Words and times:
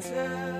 protect, 0.00 0.59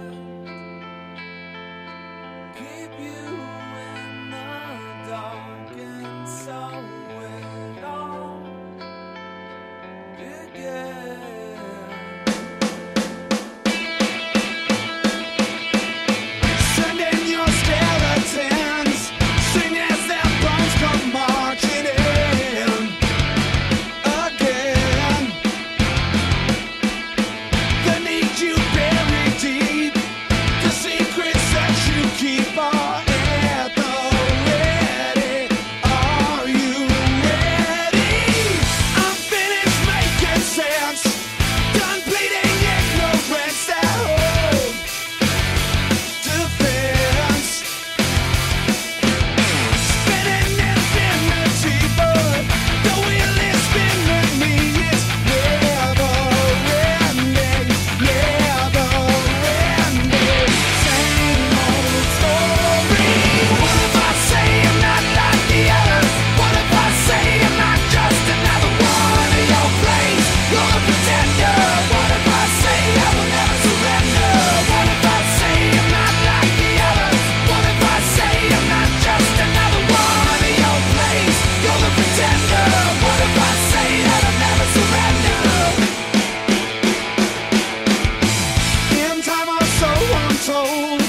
Told 90.47 91.03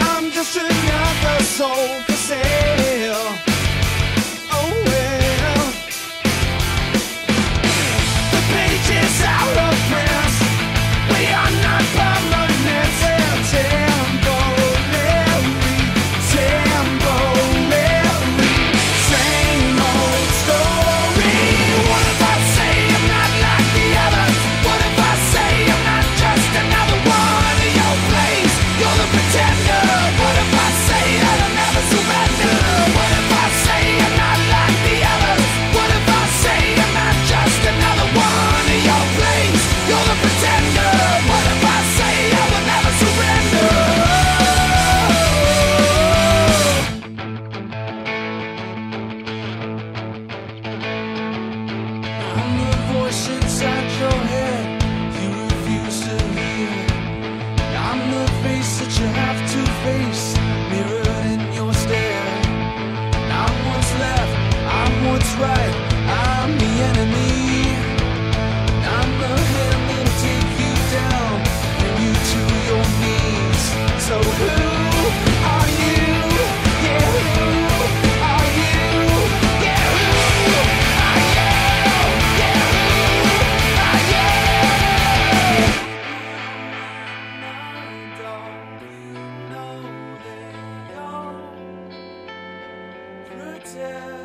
I'm 0.00 0.30
just 0.30 0.56
another 0.56 1.44
soul 1.44 2.00
for 2.06 2.12
sale. 2.12 3.11
since 53.12 53.60
I 53.62 54.00
your 54.00 54.10
hair. 54.10 54.51
Yeah. 93.74 94.21